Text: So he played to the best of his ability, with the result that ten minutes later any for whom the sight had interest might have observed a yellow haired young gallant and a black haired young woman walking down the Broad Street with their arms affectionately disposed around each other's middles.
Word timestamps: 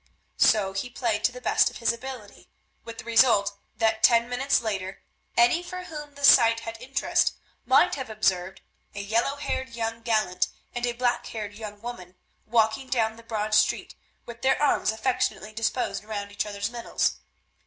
So 0.39 0.73
he 0.73 0.89
played 0.89 1.23
to 1.25 1.31
the 1.31 1.39
best 1.39 1.69
of 1.69 1.77
his 1.77 1.93
ability, 1.93 2.49
with 2.83 2.97
the 2.97 3.03
result 3.03 3.59
that 3.77 4.01
ten 4.01 4.27
minutes 4.27 4.59
later 4.59 5.03
any 5.37 5.61
for 5.61 5.83
whom 5.83 6.15
the 6.15 6.23
sight 6.25 6.61
had 6.61 6.81
interest 6.81 7.35
might 7.65 7.93
have 7.93 8.09
observed 8.09 8.61
a 8.95 8.99
yellow 9.01 9.35
haired 9.35 9.75
young 9.75 10.01
gallant 10.01 10.47
and 10.73 10.87
a 10.87 10.93
black 10.93 11.27
haired 11.27 11.53
young 11.53 11.79
woman 11.81 12.15
walking 12.47 12.89
down 12.89 13.15
the 13.15 13.21
Broad 13.21 13.53
Street 13.53 13.93
with 14.25 14.41
their 14.41 14.59
arms 14.59 14.91
affectionately 14.91 15.53
disposed 15.53 16.03
around 16.03 16.31
each 16.31 16.47
other's 16.47 16.71
middles. 16.71 17.17